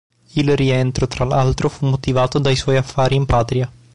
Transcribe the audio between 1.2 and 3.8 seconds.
l'altro, fu motivato dai suoi affari in patria.